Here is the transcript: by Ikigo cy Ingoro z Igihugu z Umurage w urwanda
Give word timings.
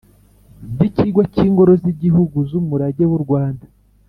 by 0.75 0.81
Ikigo 0.87 1.21
cy 1.33 1.39
Ingoro 1.45 1.73
z 1.81 1.83
Igihugu 1.93 2.37
z 2.49 2.51
Umurage 2.59 3.03
w 3.09 3.13
urwanda 3.17 3.65